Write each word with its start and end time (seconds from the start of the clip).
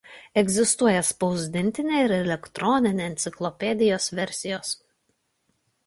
Egzistuoja 0.41 1.03
spausdintinė 1.09 2.01
ir 2.05 2.15
elektroninė 2.21 3.07
enciklopedijos 3.13 4.13
versijos. 4.23 4.77